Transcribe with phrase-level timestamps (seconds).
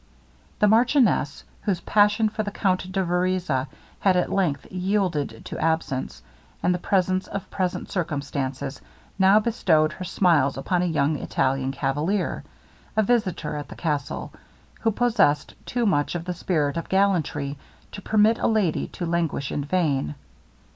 [0.57, 3.67] The marchioness, whose passion for the Count de Vereza
[3.99, 6.23] had at length yielded to absence,
[6.63, 8.81] and the pressure of present circumstances,
[9.19, 12.43] now bestowed her smiles upon a young Italian cavalier,
[12.97, 14.33] a visitor at the castle,
[14.79, 17.55] who possessed too much of the spirit of gallantry
[17.91, 20.15] to permit a lady to languish in vain.